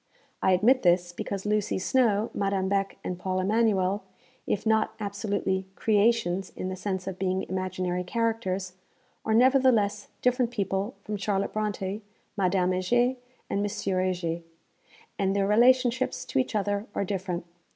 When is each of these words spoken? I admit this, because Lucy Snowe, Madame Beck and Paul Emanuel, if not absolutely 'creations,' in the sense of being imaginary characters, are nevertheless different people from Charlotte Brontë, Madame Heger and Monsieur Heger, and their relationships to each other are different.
I 0.41 0.53
admit 0.53 0.81
this, 0.81 1.11
because 1.11 1.45
Lucy 1.45 1.77
Snowe, 1.77 2.31
Madame 2.33 2.67
Beck 2.67 2.97
and 3.03 3.19
Paul 3.19 3.39
Emanuel, 3.39 4.01
if 4.47 4.65
not 4.65 4.95
absolutely 4.99 5.67
'creations,' 5.75 6.51
in 6.55 6.69
the 6.69 6.75
sense 6.75 7.05
of 7.05 7.19
being 7.19 7.43
imaginary 7.43 8.03
characters, 8.03 8.73
are 9.23 9.35
nevertheless 9.35 10.07
different 10.23 10.49
people 10.49 10.95
from 11.03 11.17
Charlotte 11.17 11.53
Brontë, 11.53 12.01
Madame 12.35 12.71
Heger 12.71 13.15
and 13.47 13.61
Monsieur 13.61 14.01
Heger, 14.01 14.41
and 15.19 15.35
their 15.35 15.45
relationships 15.45 16.25
to 16.25 16.39
each 16.39 16.55
other 16.55 16.87
are 16.95 17.05
different. 17.05 17.45